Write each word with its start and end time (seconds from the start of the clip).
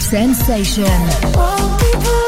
Sensation. 0.00 2.27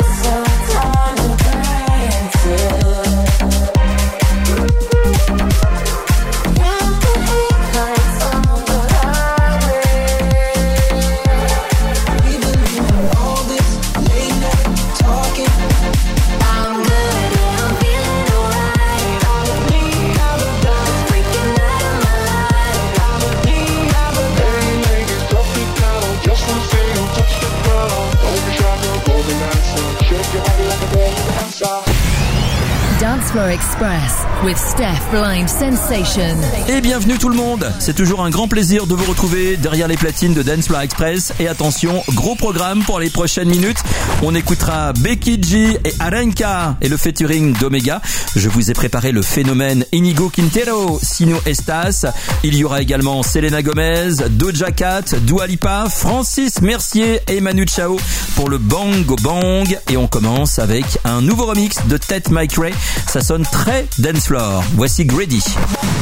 Floor 33.31 33.51
Express 33.51 34.30
with 34.45 34.57
Steph 34.57 35.01
Blind 35.11 35.49
Sensation. 35.49 36.37
Et 36.69 36.81
bienvenue 36.81 37.19
tout 37.19 37.29
le 37.29 37.37
monde 37.37 37.71
C'est 37.79 37.95
toujours 37.95 38.23
un 38.23 38.31
grand 38.31 38.49
plaisir 38.49 38.87
de 38.87 38.95
vous 38.95 39.05
retrouver 39.05 39.57
derrière 39.57 39.89
les 39.89 39.97
platines 39.97 40.35
de 40.35 40.43
Dance 40.43 40.67
Floor 40.67 40.83
Express. 40.83 41.33
Et 41.41 41.49
attention, 41.49 42.03
gros 42.15 42.37
programme 42.37 42.83
pour 42.85 43.01
les 43.01 43.11
prochaines 43.11 43.49
minutes. 43.49 43.79
On 44.23 44.35
écoutera 44.35 44.93
Becky 44.95 45.43
G 45.43 45.79
et 45.85 45.93
Arenka 45.99 46.77
et 46.81 46.89
le 46.89 46.97
featuring 46.97 47.53
d'Omega. 47.59 48.01
Je 48.37 48.49
vous 48.49 48.71
ai 48.71 48.75
préparé 48.75 49.13
le 49.13 49.23
phénomène 49.23 49.85
Inigo 49.93 50.31
Quintero, 50.31 50.99
Sino 51.03 51.37
Estas. 51.45 52.07
Il 52.43 52.57
y 52.57 52.65
aura 52.65 52.81
également 52.81 53.23
Selena 53.23 53.63
Gomez, 53.63 54.29
Doja 54.31 54.71
Cat, 54.71 55.17
Dua 55.23 55.47
Lipa, 55.47 55.87
Francis 55.91 56.63
Mercier 56.63 57.21
et 57.29 57.41
Manu 57.41 57.67
Chao 57.67 57.99
pour 58.37 58.49
le 58.49 58.59
Bang 58.59 59.05
Bang. 59.23 59.79
Et 59.91 59.97
on 59.97 60.07
commence 60.07 60.59
avec 60.59 60.85
un 61.05 61.21
nouveau 61.21 61.47
remix 61.47 61.77
de 61.89 61.97
Ted 61.97 62.31
Mike 62.31 62.57
Ray. 62.57 62.75
Ça 63.07 63.21
sonne 63.21 63.45
très 63.51 63.87
dance 63.99 64.30
floor. 64.31 64.63
Voici 64.79 65.05
Grady. 65.05 65.41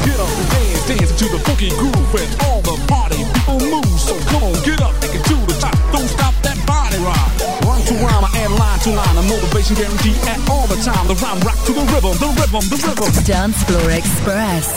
Get 0.05 0.19
up 0.21 0.29
dance, 0.53 0.85
dance 0.85 1.11
to 1.17 1.25
the 1.33 1.39
funky 1.49 1.69
groove 1.81 2.13
and 2.13 2.29
all 2.45 2.61
the 2.61 2.77
party 2.85 3.25
people 3.25 3.57
move. 3.57 3.97
So 3.97 4.13
come 4.29 4.43
on, 4.43 4.53
get 4.61 4.81
up, 4.85 4.93
take 5.01 5.15
it 5.17 5.25
to 5.25 5.35
the 5.49 5.57
top. 5.57 5.73
Don't 5.89 6.05
stop 6.05 6.35
that 6.45 6.57
body 6.69 7.01
rock. 7.01 7.25
Run 7.65 7.81
to 7.89 7.93
rhyme 8.05 8.29
and 8.37 8.53
line 8.53 8.79
to 8.85 8.91
line, 8.93 9.17
a 9.17 9.23
motivation 9.25 9.75
guarantee 9.81 10.13
at 10.29 10.37
all 10.45 10.67
the 10.67 10.77
time. 10.85 11.07
The 11.09 11.17
rhyme 11.17 11.41
rock 11.41 11.57
to 11.65 11.73
the 11.73 11.85
rhythm, 11.89 12.13
the 12.21 12.29
rhythm, 12.37 12.63
the 12.69 12.77
rhythm. 12.85 13.09
Dance 13.25 13.57
Floor 13.65 13.89
Express. 13.97 14.67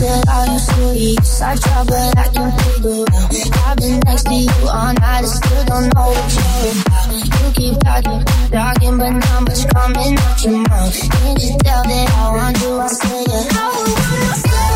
said 0.00 0.28
all 0.28 0.46
you 0.46 0.58
sweet 0.58 1.20
I 1.40 1.56
try 1.56 1.84
but 1.84 2.18
I 2.18 2.26
can 2.32 2.50
figure 2.60 3.04
out 3.16 3.32
I've 3.66 3.76
been 3.76 4.00
next 4.04 4.24
to 4.28 4.34
you 4.34 4.68
all 4.68 4.92
night 4.92 5.24
I 5.24 5.28
still 5.36 5.64
don't 5.64 5.88
know 5.94 6.08
what 6.12 6.28
you're 6.36 6.72
about 6.72 6.80
You 6.80 6.89
keep 7.54 7.78
talking, 7.80 8.24
talking 8.50 8.98
But 8.98 9.10
not 9.10 9.42
much 9.42 9.66
coming 9.74 10.18
out 10.18 10.44
your 10.44 10.58
mouth. 10.68 11.10
Can't 11.10 11.42
you 11.42 11.58
tell 11.58 11.82
that 11.84 12.10
I 12.10 12.30
want 12.36 12.60
you 12.60 12.80
I 12.80 12.86
say 12.88 13.24
I 13.28 14.54
want 14.56 14.69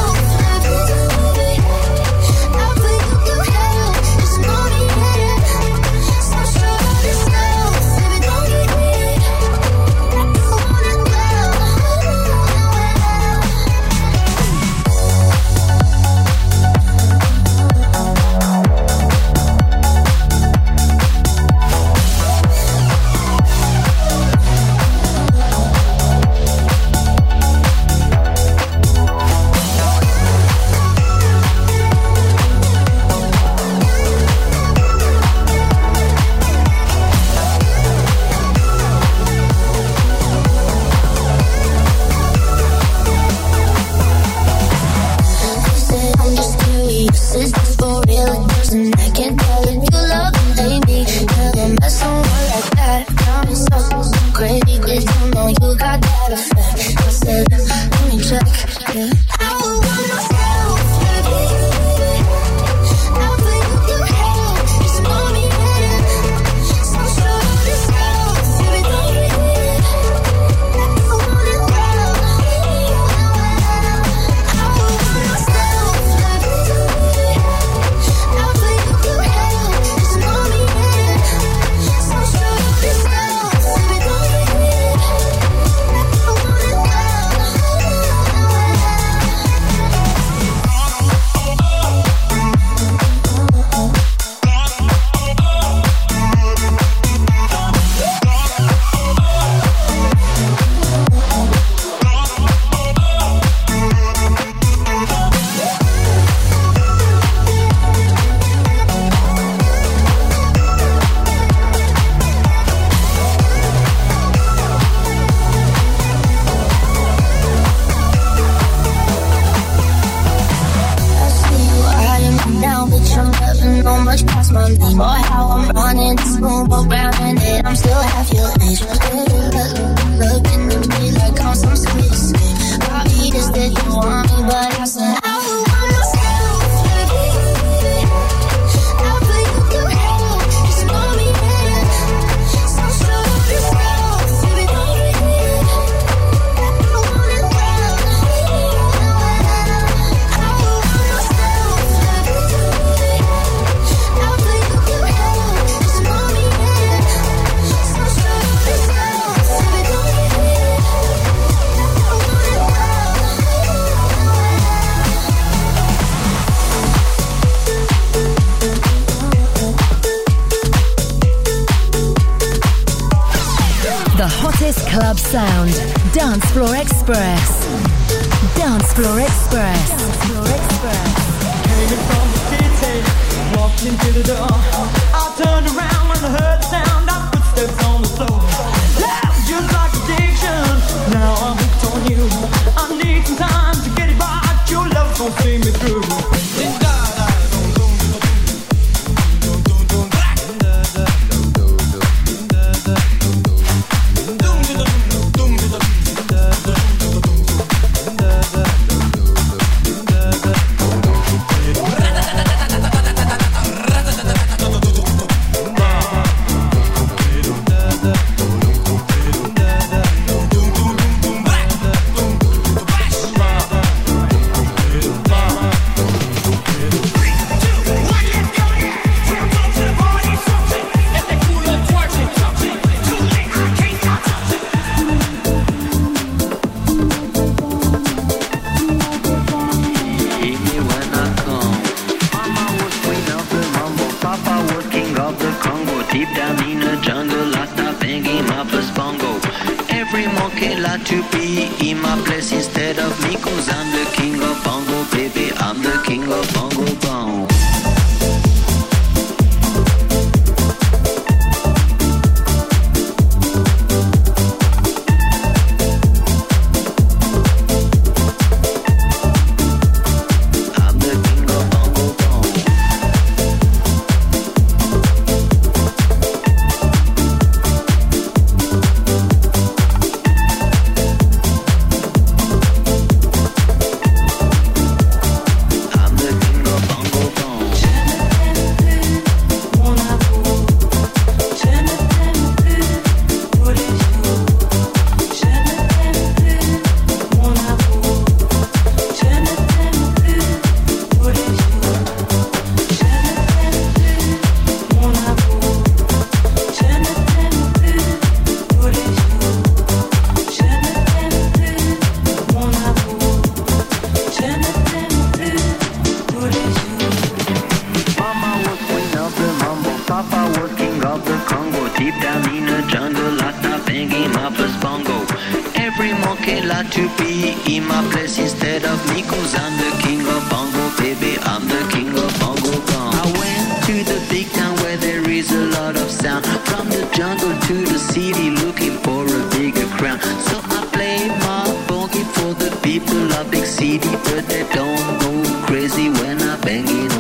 in 327.68 327.86
my 327.86 328.02
place 328.10 328.38
instead 328.38 328.84
of 328.84 328.98
me 329.10 329.22
Cause 329.22 329.54
I'm 329.54 329.74
the 329.78 329.90
king 330.02 330.20
of 330.20 330.42
bongo, 330.50 330.84
baby, 330.98 331.38
I'm 331.42 331.66
the 331.68 331.82
king 331.92 332.08
of 332.08 332.30
bongo 332.40 332.74
gone 332.90 333.14
I 333.14 333.24
went 333.40 333.84
to 333.86 333.94
the 334.10 334.18
big 334.30 334.50
town 334.52 334.76
where 334.82 334.96
there 334.96 335.28
is 335.28 335.52
a 335.52 335.66
lot 335.76 335.96
of 335.96 336.10
sound. 336.10 336.44
From 336.68 336.88
the 336.88 337.08
jungle 337.12 337.54
to 337.68 337.74
the 337.84 337.98
city 337.98 338.50
looking 338.50 338.96
for 339.04 339.24
a 339.24 339.42
bigger 339.50 339.86
crown. 339.96 340.20
So 340.48 340.56
I 340.76 340.86
play 340.92 341.28
my 341.46 341.64
bongo 341.88 342.04
for 342.36 342.54
the 342.54 342.70
people 342.82 343.32
of 343.32 343.50
big 343.50 343.64
city 343.64 344.10
But 344.24 344.46
they 344.48 344.64
don't 344.74 345.20
go 345.20 345.66
crazy 345.66 346.10
when 346.10 346.40
I 346.42 346.56
bang 346.60 346.84
it 346.86 347.13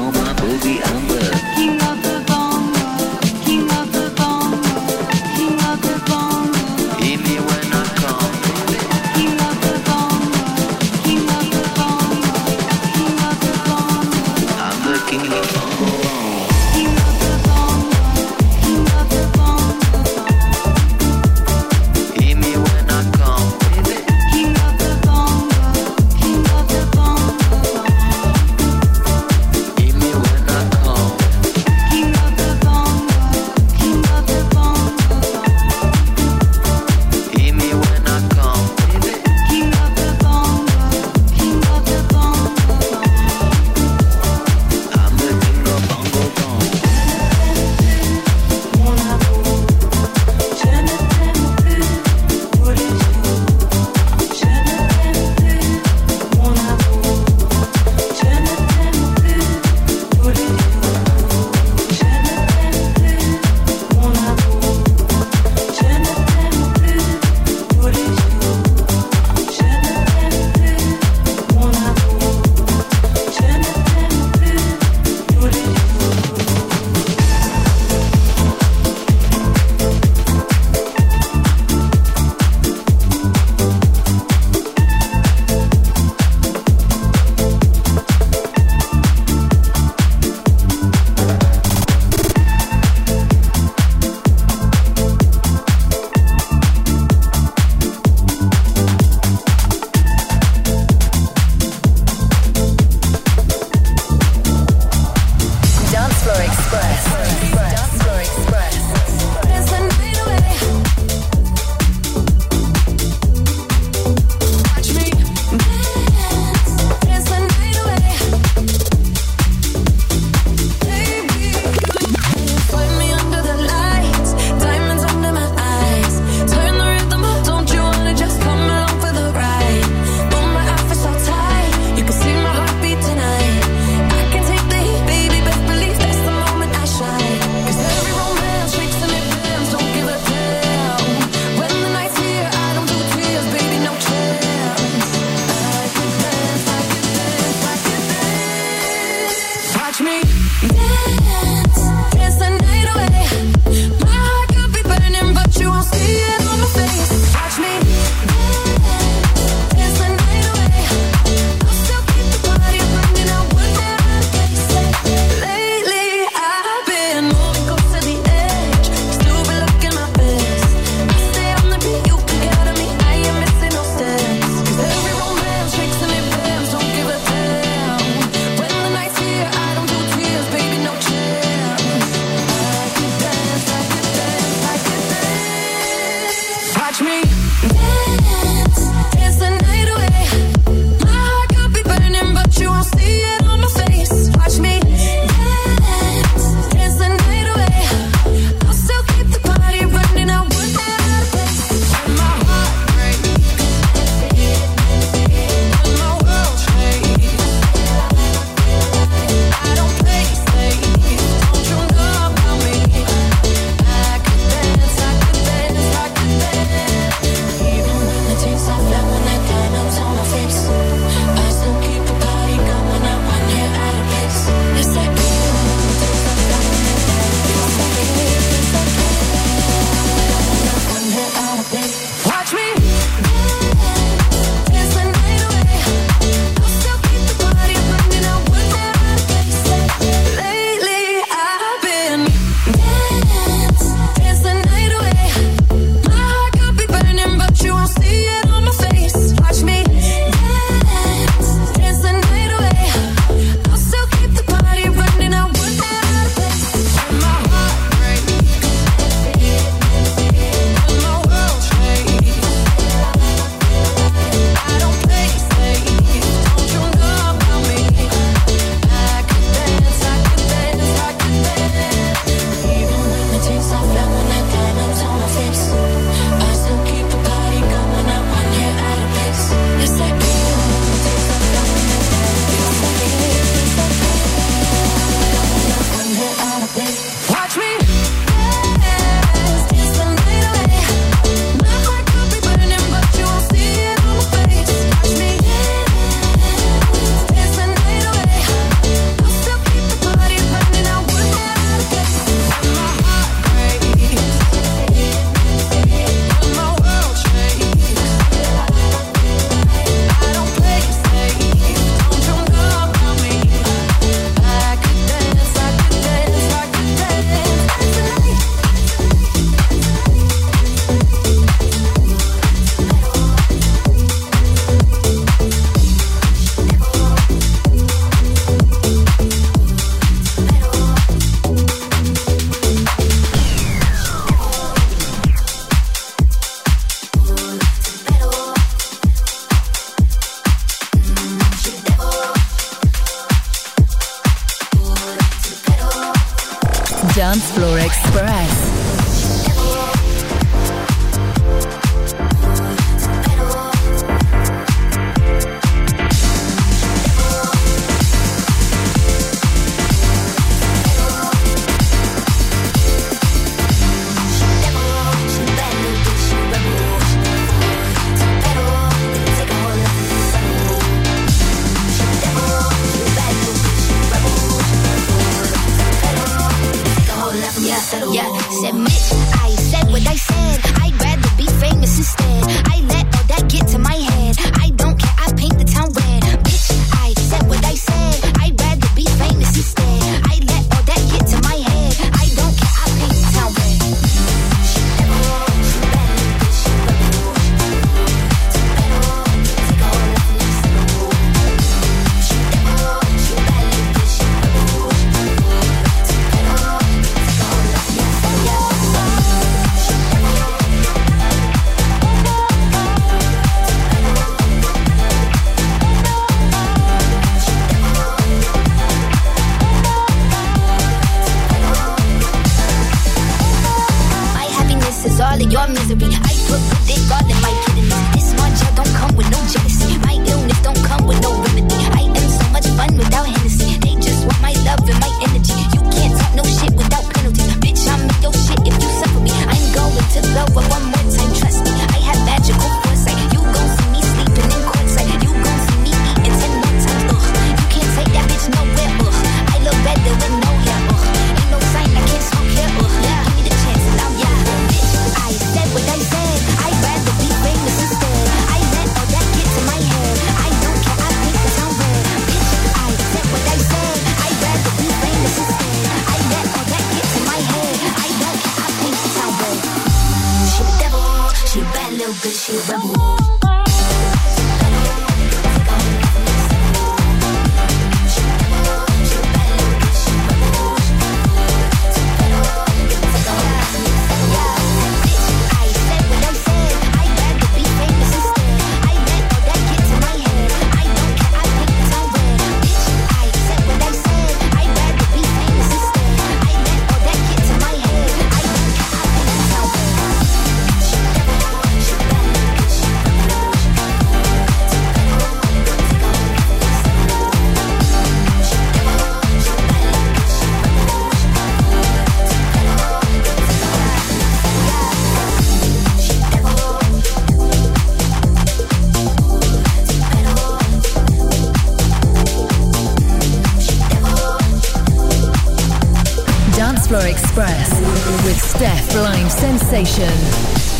Put 426.54 426.86
dick 426.86 427.02
the 427.08 427.43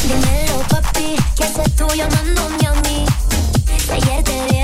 Dinero, 0.06 0.62
papi, 0.68 1.16
que 1.34 1.44
haces 1.44 1.75
tú 1.76 1.87
llamándome 1.94 2.66
a 2.66 2.75
mí. 2.82 3.06
Si 3.87 3.92
ayer 3.92 4.23
te 4.23 4.44
vi 4.44 4.58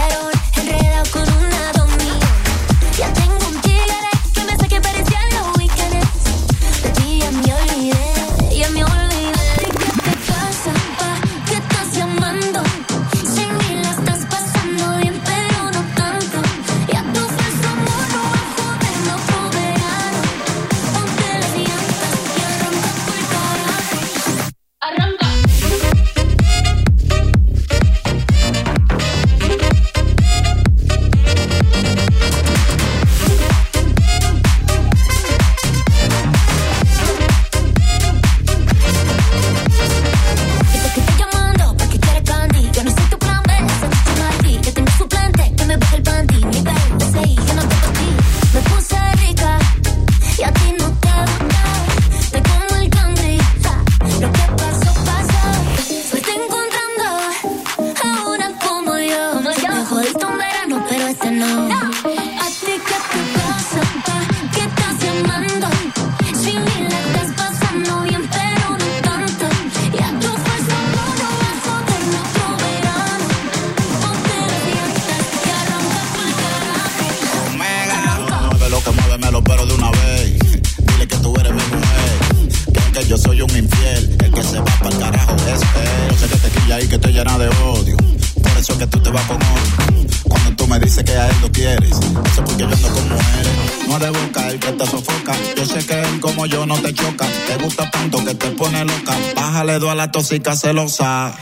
la 100.01 100.11
tóxica 100.11 100.57
celosa. 100.57 101.33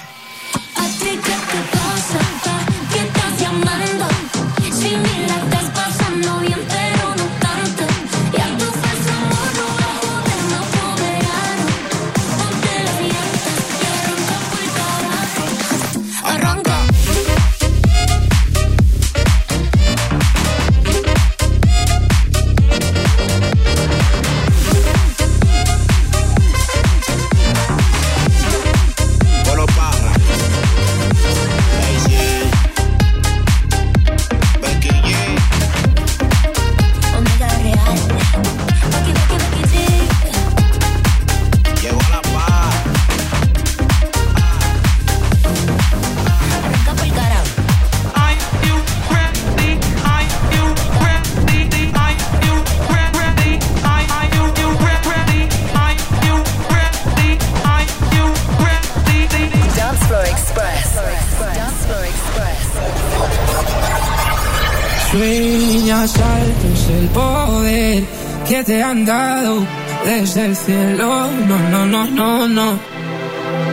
del 70.49 70.57
cielo. 70.57 71.31
No, 71.47 71.59
no, 71.71 71.87
no, 71.87 72.07
no, 72.07 72.49
no. 72.49 72.79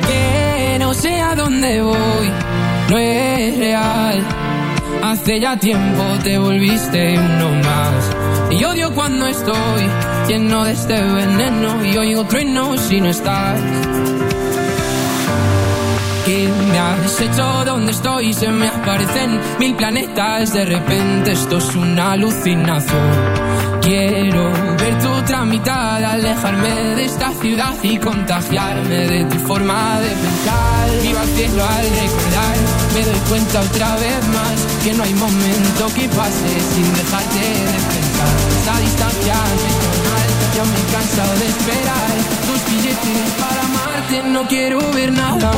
Que 0.08 0.78
no 0.80 0.94
sé 0.94 1.22
a 1.22 1.36
dónde 1.36 1.82
voy, 1.82 2.30
no 2.90 2.98
es 2.98 3.58
real. 3.58 4.24
Hace 5.04 5.40
ya 5.40 5.58
tiempo 5.58 6.04
te 6.24 6.38
volviste 6.38 7.18
uno 7.18 7.50
más. 7.64 8.16
Y 8.52 8.64
odio 8.64 8.94
cuando 8.94 9.28
estoy 9.28 9.84
lleno 10.28 10.66
de 10.66 10.72
este 10.74 11.02
veneno 11.02 11.86
y 11.86 11.98
oigo 11.98 12.26
trueno 12.26 12.78
si 12.78 13.00
no 13.00 13.10
estás 13.10 13.60
alquimia. 16.26 16.96
Has 17.04 17.22
hecho 17.22 17.66
donde 17.66 17.92
estoy, 17.92 18.34
se 18.34 18.50
me 18.50 18.68
aparecen 18.68 19.40
mil 19.60 19.76
planetas. 19.76 20.54
De 20.54 20.66
repente 20.66 21.32
esto 21.32 21.58
es 21.58 21.76
una 21.76 22.14
alucinación. 22.14 23.46
Quiero 23.82 24.52
ver 24.80 24.98
tu 25.00 25.22
tramitar, 25.26 26.04
alejarme 26.04 26.96
de 26.96 27.06
esta 27.06 27.32
ciudad 27.34 27.74
y 27.84 27.98
contagiarme 27.98 29.08
de 29.08 29.26
tu 29.26 29.38
forma 29.40 30.00
de 30.00 30.10
pensar. 30.10 31.02
Viva 31.04 31.22
al 31.22 31.28
cielo 31.28 31.64
al 31.64 31.86
recordar, 32.02 32.58
me 32.96 33.02
doy 33.06 33.20
cuenta 33.30 33.62
otra 33.62 33.96
vez 33.98 34.28
más 34.30 34.84
que 34.84 34.94
no 34.94 35.04
hay 35.04 35.14
momento 35.14 35.88
que 35.96 36.10
pase 36.10 36.50
sin 36.74 36.94
dejarte 36.96 37.40
de 37.40 37.80
pensar. 37.94 38.36
Esta 38.58 38.80
distancia 38.80 39.34
es 39.34 40.06
ya 40.56 40.64
me 40.64 40.80
he 40.80 40.86
cansado 40.92 41.34
de 41.38 41.48
esperar. 41.48 42.16
Tus 42.48 42.72
billetes 42.72 43.32
para 43.42 43.64
Marte, 43.76 44.24
no 44.30 44.48
quiero 44.48 44.80
ver 44.94 45.12
nada 45.12 45.52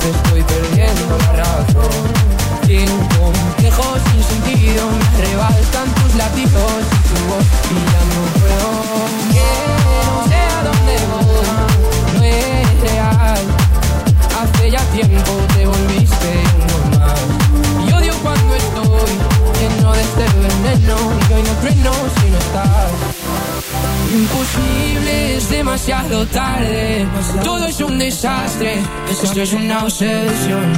después. 0.00 0.39
Imposible, 24.12 25.36
es 25.36 25.48
demasiado 25.50 26.26
tarde. 26.26 27.06
Todo 27.44 27.66
es 27.66 27.80
un 27.80 27.96
desastre, 27.96 28.82
esto 29.08 29.40
es 29.40 29.52
una 29.52 29.84
obsesión. 29.84 30.72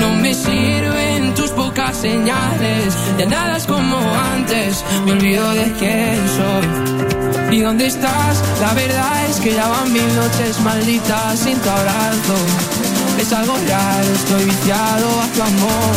No 0.00 0.12
me 0.20 0.34
sirven 0.34 1.34
tus 1.34 1.50
pocas 1.52 1.96
señales, 1.96 2.94
ya 3.16 3.24
nada 3.24 3.56
es 3.56 3.66
como 3.66 3.96
antes. 4.34 4.84
Me 5.06 5.12
olvido 5.12 5.50
de 5.54 5.72
quién 5.78 6.18
soy. 6.36 7.56
¿Y 7.56 7.60
dónde 7.62 7.86
estás? 7.86 8.44
La 8.60 8.74
verdad 8.74 9.24
es 9.30 9.40
que 9.40 9.54
ya 9.54 9.66
van 9.68 9.90
mil 9.90 10.16
noches 10.16 10.60
malditas 10.60 11.38
sin 11.38 11.58
tu 11.58 11.70
abrazo. 11.70 12.36
Es 13.18 13.32
algo 13.32 13.56
real, 13.56 14.04
estoy 14.14 14.44
viciado 14.44 15.08
a 15.22 15.26
tu 15.28 15.42
amor, 15.42 15.94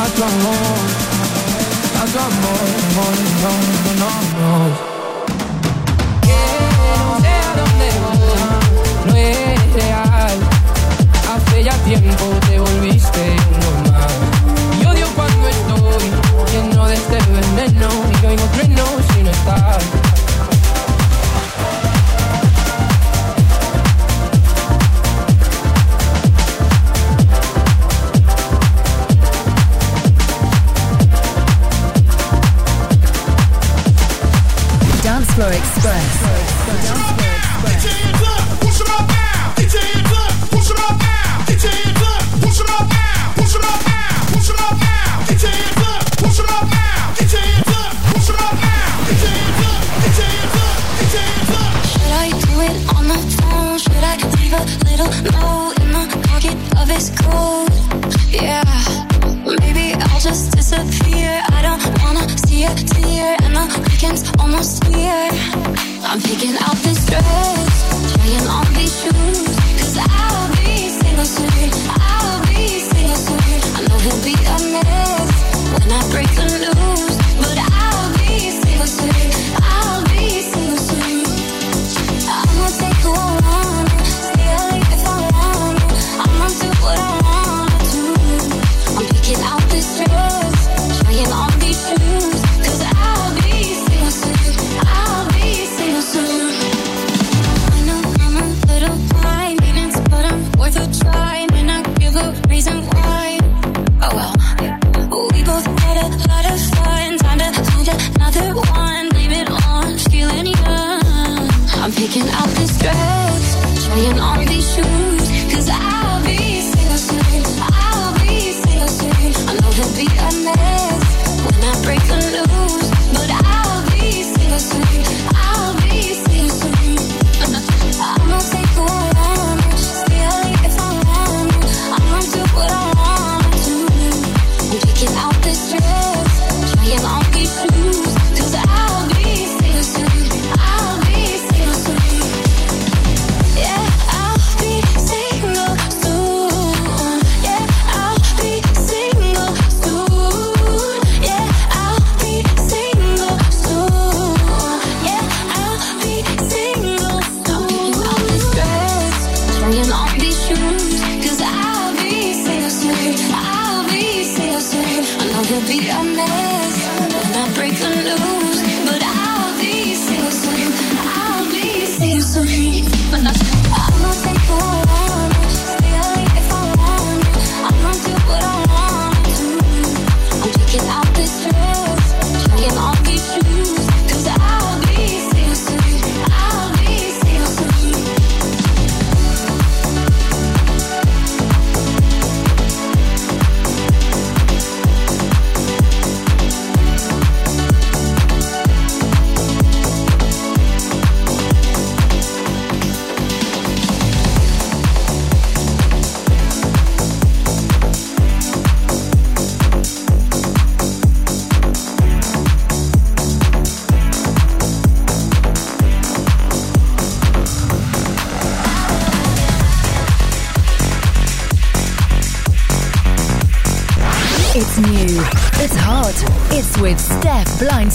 a 0.00 0.06
tu 0.16 0.22
amor, 0.24 0.78
a 2.00 2.04
tu 2.06 2.18
amor, 2.18 2.64
no, 2.96 3.50
no, 3.92 4.10
no. 4.40 4.68
no 4.68 4.87
sé 7.20 7.28
a 7.28 7.54
dónde 7.56 7.88
vas, 8.04 9.06
no 9.06 9.14
es 9.16 9.72
real. 9.74 10.38
Hace 11.32 11.64
ya 11.64 11.74
tiempo 11.84 12.24
te 12.48 12.58
volviste 12.58 13.36
normal. 13.60 14.80
Y 14.80 14.86
odio 14.86 15.06
cuando 15.14 15.48
estoy 15.48 16.12
lleno 16.52 16.86
de 16.86 16.94
este 16.94 17.16
veneno 17.16 17.88
y 18.22 18.26
oigo 18.26 18.44
trueno 18.54 18.84
si 19.12 19.22
no 19.22 19.30
estás. 19.30 19.84
Express. 35.38 36.27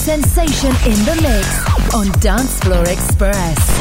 Sensation 0.04 0.68
in 0.84 0.98
the 1.06 1.18
mix 1.22 1.94
on 1.94 2.20
Dance 2.20 2.60
Floor 2.60 2.82
Express. 2.90 3.73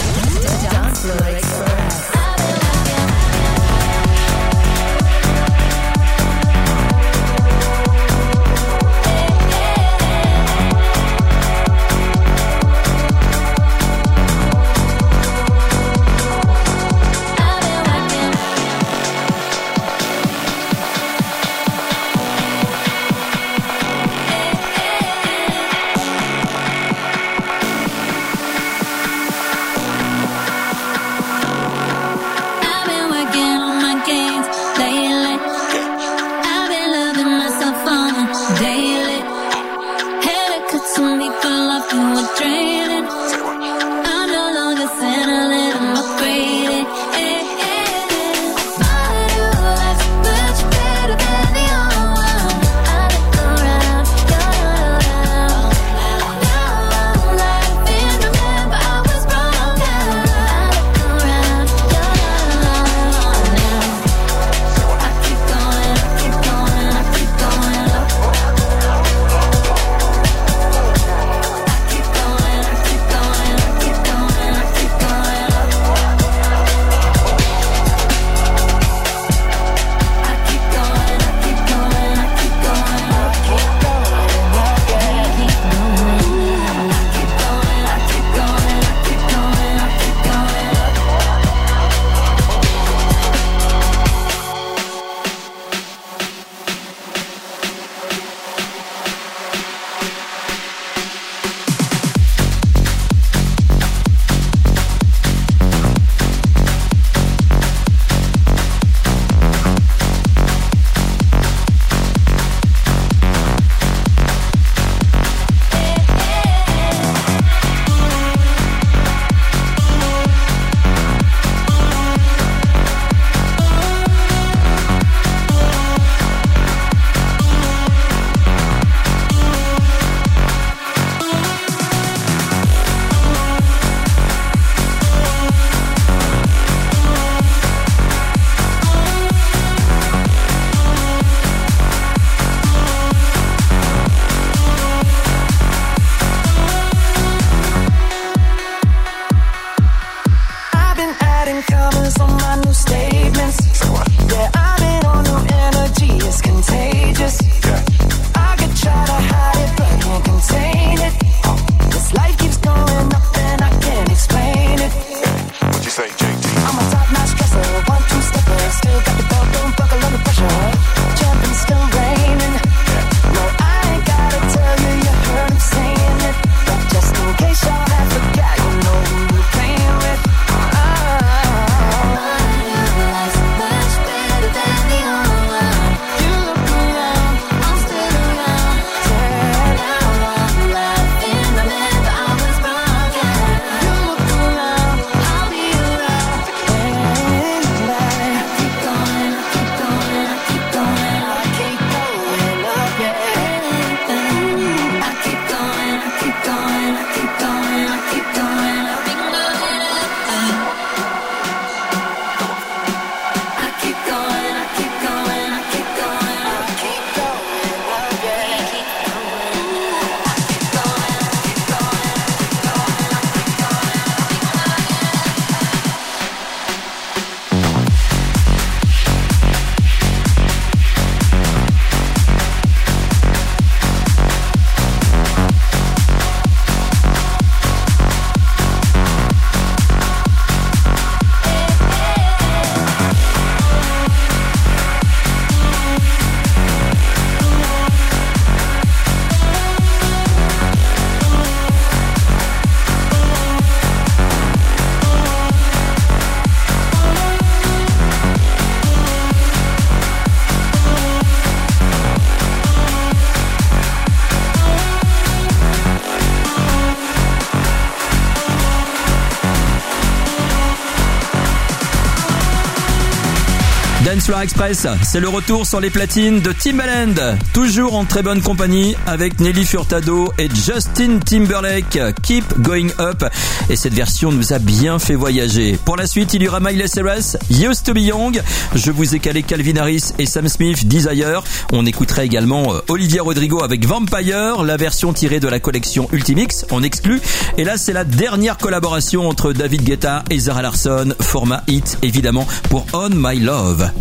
Floor 274.23 274.41
Express, 274.41 274.87
c'est 275.01 275.19
le 275.19 275.27
retour 275.27 275.65
sur 275.65 275.81
les 275.81 275.89
platines 275.89 276.39
de 276.39 276.53
Timbaland. 276.53 277.37
Toujours 277.51 277.95
en 277.95 278.05
très 278.05 278.23
bonne 278.23 278.41
compagnie 278.41 278.95
avec 279.05 279.41
Nelly 279.41 279.65
Furtado 279.65 280.31
et 280.37 280.47
Justin 280.47 281.19
Timberlake. 281.19 281.99
Keep 282.21 282.61
Going 282.61 282.87
Up. 282.99 283.25
Et 283.69 283.75
cette 283.75 283.93
version 283.93 284.31
nous 284.31 284.53
a 284.53 284.59
bien 284.59 284.97
fait 284.97 285.15
voyager. 285.15 285.77
Pour 285.83 285.97
la 285.97 286.07
suite, 286.07 286.33
il 286.33 286.43
y 286.43 286.47
aura 286.47 286.61
Miley 286.61 286.87
Cyrus, 286.87 287.37
Used 287.49 287.83
to 287.83 287.93
be 287.93 287.99
Young. 287.99 288.41
Je 288.75 288.91
vous 288.91 289.13
ai 289.13 289.19
calé 289.19 289.43
Calvin 289.43 289.75
Harris 289.75 290.13
et 290.19 290.25
Sam 290.25 290.47
Smith, 290.47 290.87
Desire. 290.87 291.43
On 291.73 291.85
écoutera 291.85 292.23
également 292.23 292.75
euh, 292.75 292.79
Olivia 292.87 293.23
Rodrigo 293.23 293.61
avec 293.61 293.85
Vampire, 293.85 294.63
la 294.63 294.77
version 294.77 295.11
tirée 295.11 295.41
de 295.41 295.49
la 295.49 295.59
collection 295.59 296.07
Ultimix, 296.13 296.65
en 296.71 296.81
exclut. 296.81 297.21
Et 297.57 297.65
là, 297.65 297.77
c'est 297.77 297.93
la 297.93 298.05
dernière 298.05 298.57
collaboration 298.57 299.27
entre 299.27 299.51
David 299.51 299.83
Guetta 299.83 300.23
et 300.29 300.39
Zara 300.39 300.61
Larson, 300.61 301.13
format 301.19 301.63
hit 301.67 301.97
évidemment 302.03 302.47
pour 302.69 302.85
On 302.93 303.09
My 303.09 303.39
Love. 303.39 303.91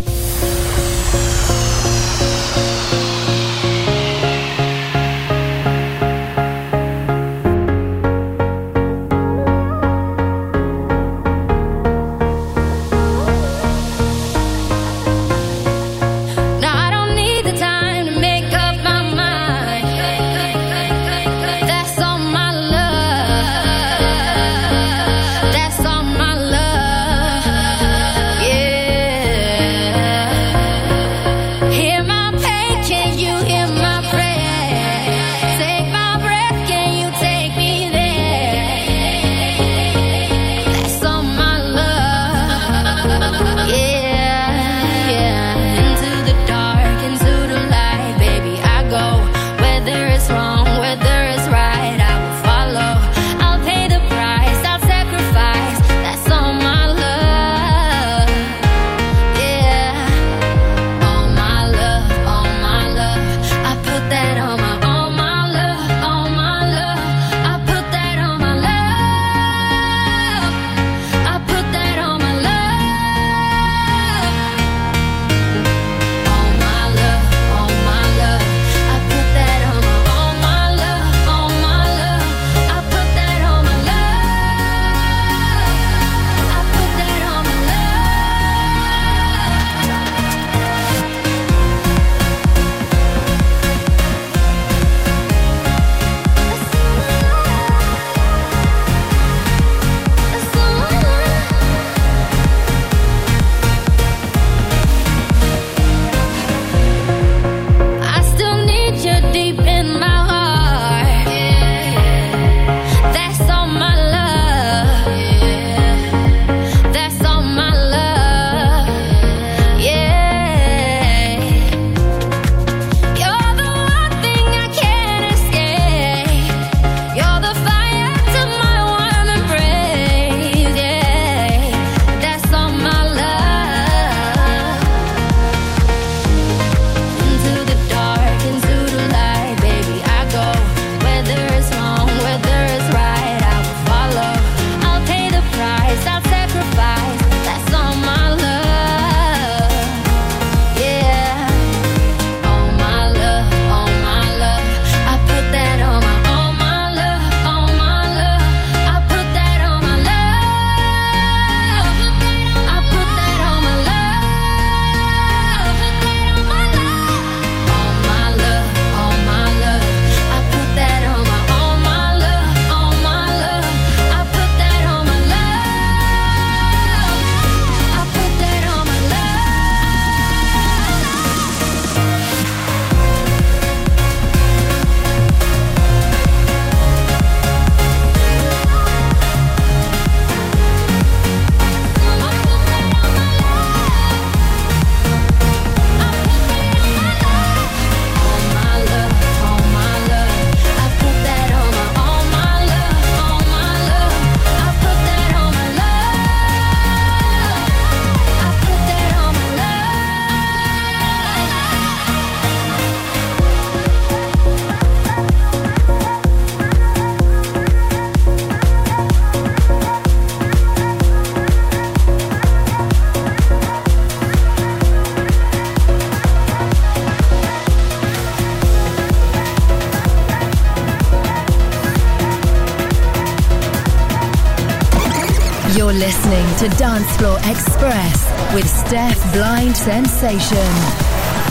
To 236.62 236.68
Dance 236.78 237.16
Floor 237.16 237.38
Express 237.50 238.22
with 238.54 238.68
Steph 238.68 239.18
Blind 239.32 239.76
Sensation. 239.76 240.72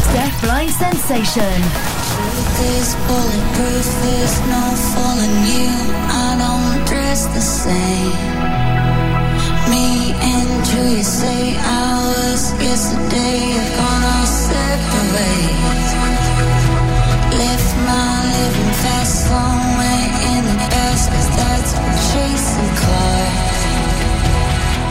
Steph 0.08 0.42
Blind 0.42 0.72
Sensation. 0.72 1.58
Truth 2.16 2.60
is 2.80 2.96
bulletproof, 3.08 3.88
there's 4.04 4.40
no 4.48 4.64
fooling 4.92 5.38
you. 5.52 5.72
I 6.08 6.30
don't 6.40 6.88
dress 6.88 7.26
the 7.36 7.42
same. 7.42 8.16
Me 9.68 10.16
and 10.16 10.68
you, 10.72 10.84
you 10.96 11.04
say 11.04 11.58
hours 11.60 12.54
yesterday 12.64 13.52
have 13.60 13.72
gone 13.80 14.04
our 14.16 14.28
separate 14.48 15.12
ways. 15.12 15.92
Left 17.36 17.72
my 17.84 18.16
living 18.32 18.74
fast 18.80 19.28
in 19.28 20.44
the 20.46 20.58
past, 20.72 21.10
cause 21.12 21.30
that's 21.36 21.72
what 21.76 22.00
chasing 22.14 22.76
cars. 22.80 23.61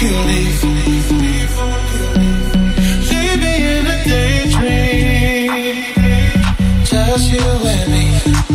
you 0.00 0.10
leave. 0.30 0.62
Leave 3.10 3.40
me 3.40 3.54
in 3.78 3.86
a 3.86 4.04
daydream, 4.04 5.84
just 6.84 7.32
you 7.32 7.40
and 7.40 7.92
me. 7.92 8.45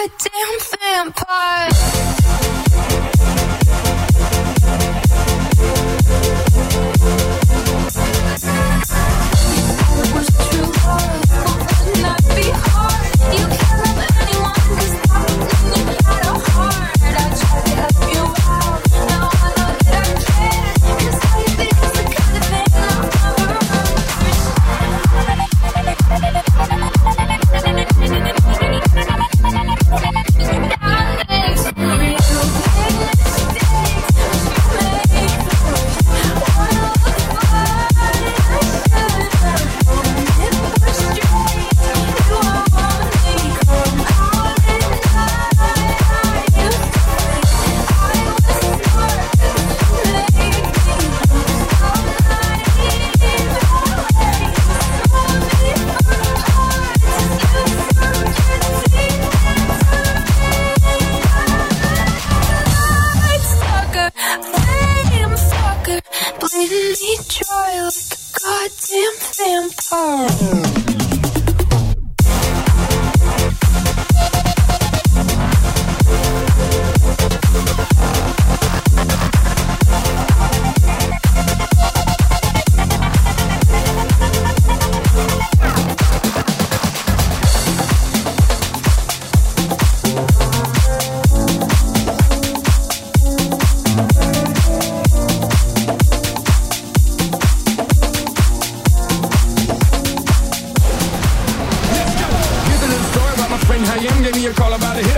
goddamn 0.00 0.58
vampire. 0.80 1.79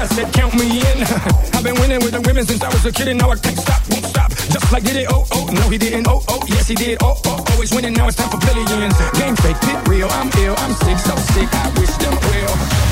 contest 0.03 0.17
said, 0.17 0.33
count 0.33 0.55
me 0.55 0.81
in. 0.81 0.99
I've 1.55 1.65
been 1.65 1.79
winning 1.81 2.01
with 2.01 2.13
the 2.13 2.21
women 2.23 2.45
since 2.47 2.63
I 2.63 2.69
was 2.69 2.85
a 2.85 2.93
kid 2.93 3.09
and 3.09 3.19
now 3.19 3.31
I 3.31 3.37
can't 3.37 3.59
stop, 3.59 3.83
won't 3.91 4.05
stop. 4.05 4.31
Just 4.31 4.73
like 4.73 4.85
did 4.85 4.97
it, 4.97 5.07
oh, 5.11 5.27
oh, 5.33 5.47
no 5.53 5.69
he 5.69 5.79
didn't, 5.79 6.07
oh, 6.09 6.23
oh, 6.29 6.43
yes 6.47 6.69
he 6.69 6.75
did, 6.75 6.99
oh, 7.03 7.21
oh, 7.25 7.45
always 7.53 7.73
winning, 7.73 7.95
now 7.95 8.09
it's 8.09 8.17
time 8.17 8.31
for 8.31 8.39
billions. 8.39 8.95
Game 9.19 9.37
fake, 9.37 9.61
pit 9.61 9.89
real, 9.89 10.09
I'm 10.11 10.31
ill, 10.39 10.55
I'm 10.59 10.73
sick, 10.73 10.99
so 10.99 11.17
sick, 11.35 11.49
I 11.53 11.69
wish 11.79 11.95
them 11.97 12.15
well. 12.15 12.92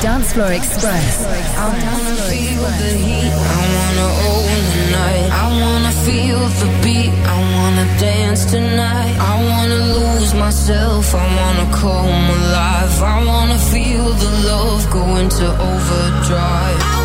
Dance 0.00 0.32
Floor 0.32 0.52
Express. 0.52 1.26
Our 1.58 1.72
Dance 1.72 2.28
the 2.28 2.34
heat. 2.34 3.32
I 3.32 3.62
wanna 3.74 4.08
own 4.30 4.58
the 4.74 4.84
night. 4.92 5.28
I 5.32 5.46
wanna 5.60 5.92
feel 6.06 6.38
the 6.38 6.70
beat. 6.84 7.12
I 7.26 7.38
wanna 7.56 7.86
dance 7.98 8.44
tonight. 8.44 9.16
I 9.18 9.34
wanna 9.50 9.80
lose 9.98 10.34
myself. 10.34 11.14
I 11.14 11.26
wanna 11.40 11.66
come 11.72 12.24
alive. 12.38 13.02
I 13.02 13.24
wanna 13.26 13.58
feel 13.58 14.04
the 14.12 14.30
love 14.48 14.88
go 14.90 15.16
into 15.16 15.46
overdrive. 15.70 16.97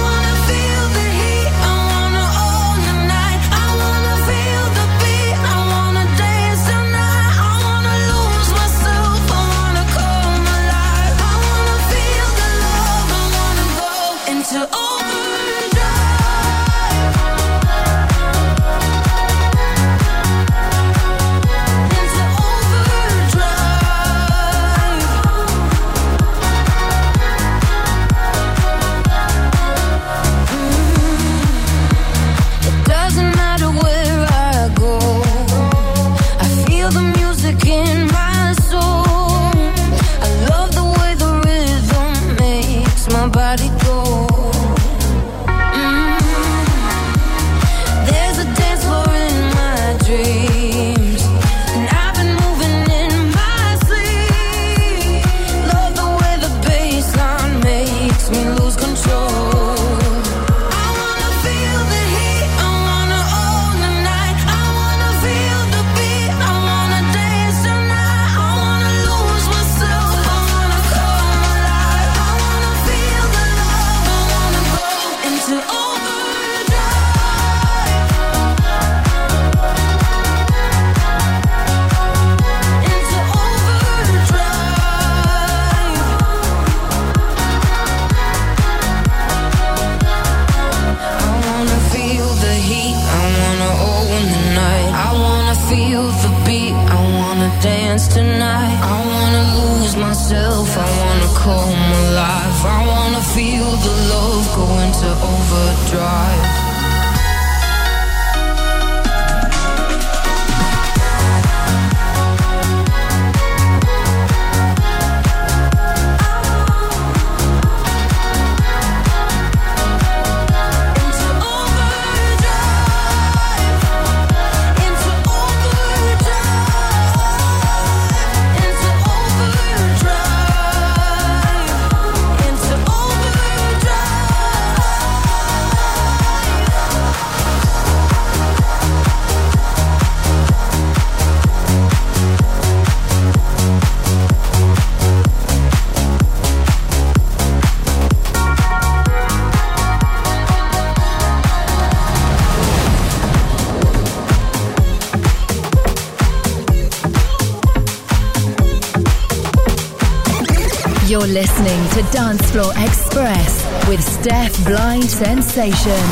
to 161.93 162.01
Dance 162.11 162.49
Floor 162.49 162.73
Express 162.77 163.87
with 163.87 164.03
Steph 164.03 164.65
Blind 164.65 165.03
Sensation. 165.03 166.03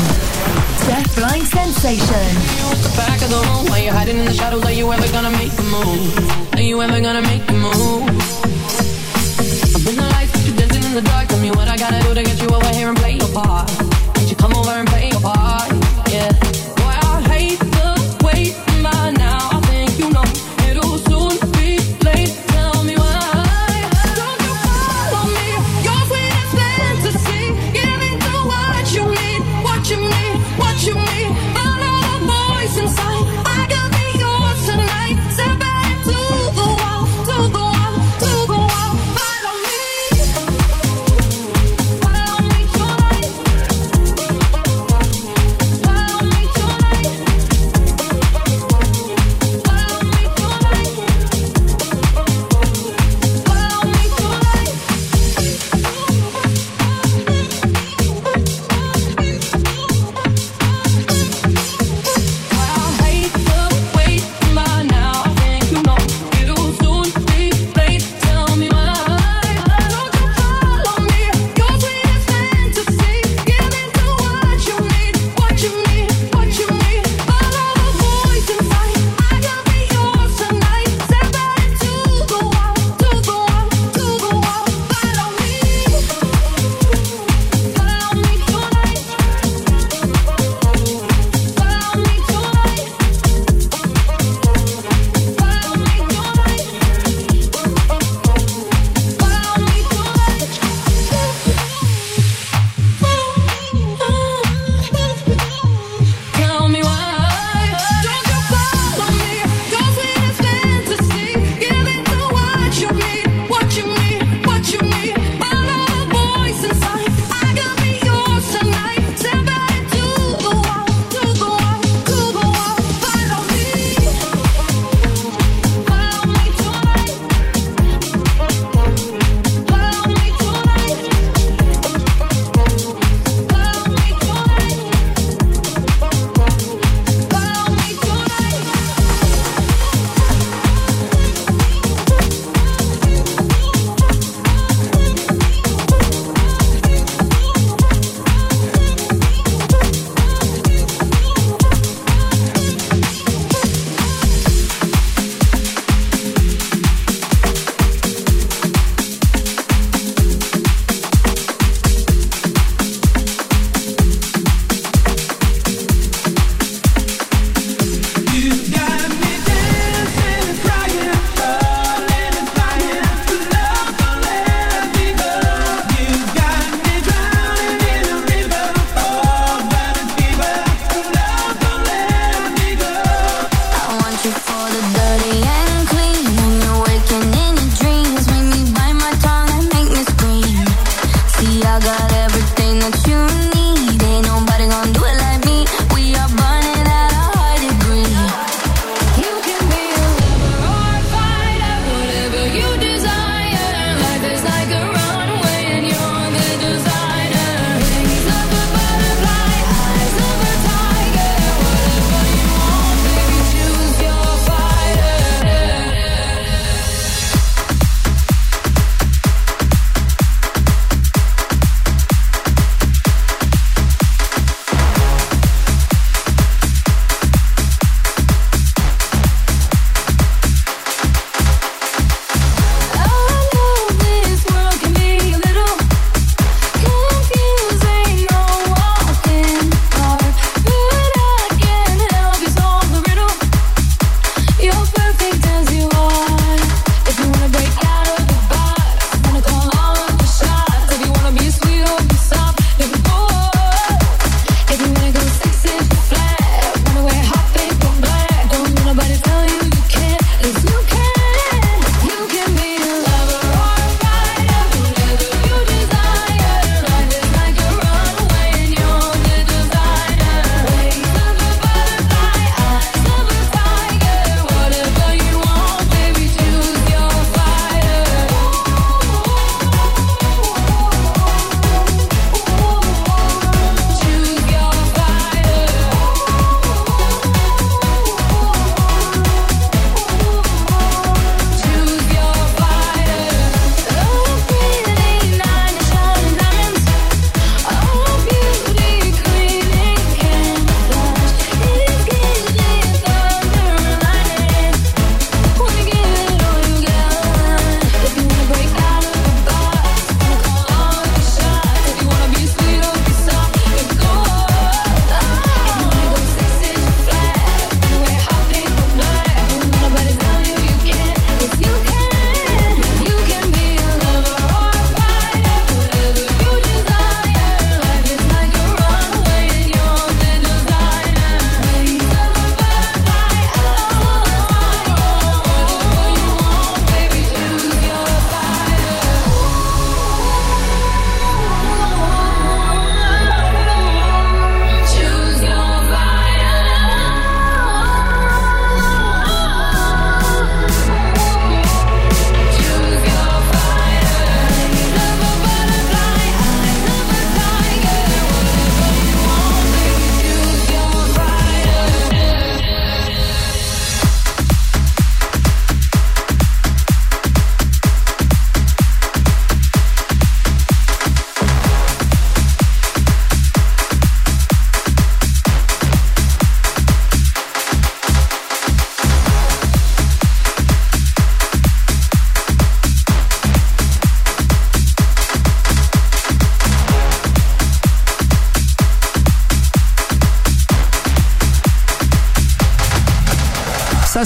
Steph 0.76 1.16
Blind 1.16 1.44
Sensation. 1.44 2.28
The 2.82 2.94
back 2.96 3.20
of 3.20 3.30
the 3.30 3.42
room, 3.48 3.66
why 3.66 3.78
you 3.78 3.90
hiding 3.90 4.18
in 4.18 4.24
the 4.24 4.32
shadows? 4.32 4.64
Are 4.64 4.70
you 4.70 4.92
ever 4.92 5.10
gonna 5.10 5.30
make 5.30 5.50
a 5.58 5.62
move? 5.62 6.54
Are 6.54 6.60
you 6.60 6.80
ever 6.80 7.00
gonna 7.00 7.22
make 7.22 7.48
a 7.48 7.52
move? 7.54 8.02
I've 9.74 9.84
been 9.84 9.96
the 9.96 10.08
lights, 10.12 10.30
but 10.30 10.46
you're 10.46 10.56
dancing 10.56 10.84
in 10.84 10.94
the 10.94 11.02
dark. 11.02 11.26
Tell 11.28 11.40
me 11.40 11.50
what 11.50 11.66
I 11.66 11.76
gotta 11.76 12.00
do 12.06 12.14
to 12.14 12.22
get 12.22 12.40
you 12.40 12.48
over 12.54 12.68
here 12.68 12.88
and 12.88 12.96
play 12.96 13.16
your 13.16 13.32
part. 13.32 13.91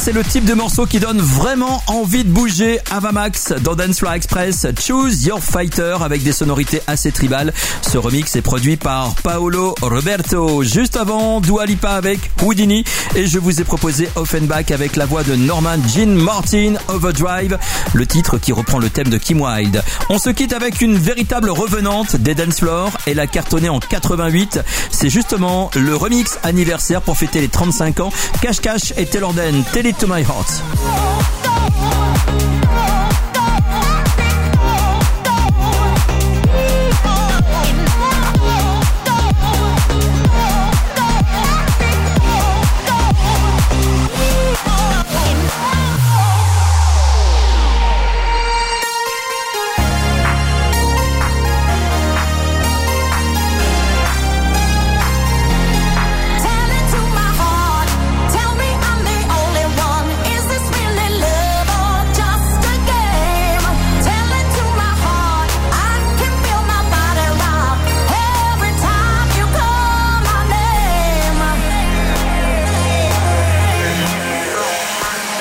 c'est 0.07 0.13
le 0.13 0.23
type 0.23 0.45
de 0.45 0.55
morceau 0.55 0.87
qui 0.87 1.01
donne 1.01 1.21
vraiment 1.21 1.83
envie 1.89 2.23
de 2.23 2.29
bouger. 2.29 2.79
Avamax 2.93 3.53
dans 3.61 3.75
Dance 3.75 3.99
Floor 3.99 4.13
Express, 4.13 4.65
Choose 4.81 5.25
Your 5.25 5.43
Fighter 5.43 5.97
avec 6.01 6.23
des 6.23 6.31
sonorités 6.31 6.81
assez 6.87 7.11
tribales. 7.11 7.53
Ce 7.83 7.99
remix 7.99 8.37
est 8.37 8.41
produit 8.41 8.77
par 8.77 9.17
Paolo 9.17 9.75
Roberto. 9.83 10.63
Juste 10.63 10.97
avant, 10.97 11.41
Dualipa 11.41 11.91
avec 11.91 12.31
Houdini 12.41 12.85
et 13.17 13.27
je 13.27 13.41
vous 13.41 13.61
ai 13.61 13.65
proposé 13.65 14.09
Offenbach 14.15 14.71
avec 14.71 14.95
la 14.95 15.07
voix 15.07 15.25
de 15.25 15.35
Norman 15.35 15.79
Jean 15.93 16.15
Martin, 16.15 16.75
Overdrive, 16.87 17.59
le 17.93 18.07
titre 18.07 18.39
qui 18.39 18.53
reprend 18.53 18.79
le 18.79 18.91
thème 18.91 19.09
de 19.09 19.19
Kim 19.19 19.41
Wilde. 19.41 19.83
On 20.09 20.21
se 20.21 20.31
quitte 20.31 20.53
avec 20.53 20.83
une 20.83 20.97
véritable 20.97 21.51
revenante 21.51 22.15
des 22.15 22.37
Dance 22.37 22.61
Floor 22.61 22.93
et 23.09 23.15
la 23.15 23.27
cartonnée 23.27 23.71
en 23.71 23.81
88. 23.81 24.61
C'est 24.93 25.11
justement 25.11 25.69
le 25.75 25.97
remix 25.97 26.39
anniversaire 26.45 27.03
pour 27.03 27.17
fêter 27.17 27.41
les 27.41 27.49
35 27.49 27.99
ans. 27.99 28.13
Cash 28.41 28.61
Cash 28.61 28.93
et 28.97 29.07
Taylor 29.07 29.35
to 29.99 30.07
my 30.07 30.23
heart. 30.23 31.16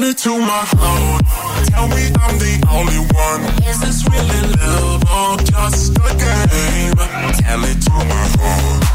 solid 0.00 0.18
to 0.18 0.38
my 0.38 0.64
heart. 0.72 1.24
Tell 1.68 1.88
me 1.88 2.10
I'm 2.20 2.38
the 2.38 2.66
only 2.70 2.98
one. 3.12 3.42
Is 3.68 3.80
this 3.80 4.04
really 4.08 4.40
love 4.56 5.02
or 5.10 5.36
just 5.44 5.96
a 5.98 6.14
game? 6.16 6.94
Tell 7.36 7.64
it 7.64 7.82
to 7.82 7.90
my 7.90 8.26
heart. 8.38 8.89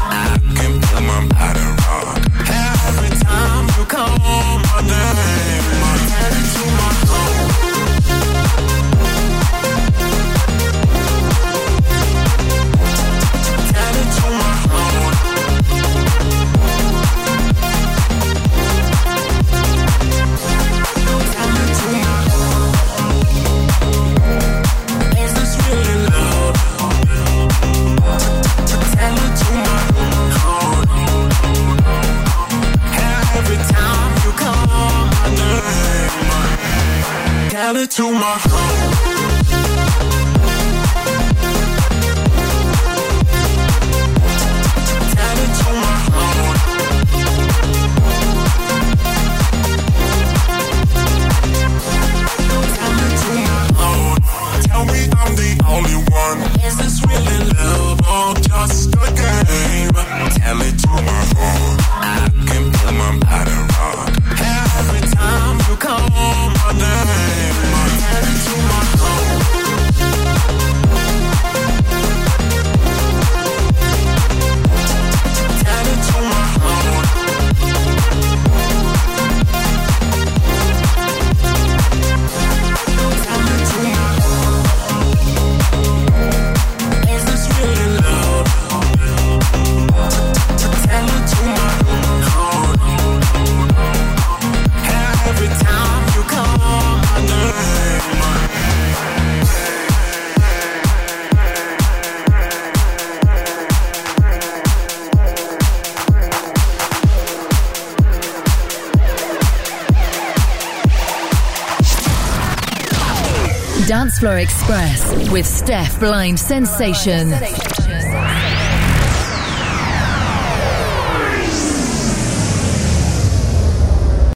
Express 114.38 115.30
with 115.30 115.46
Steph 115.46 115.98
Blind 115.98 116.38
Sensation. 116.38 117.32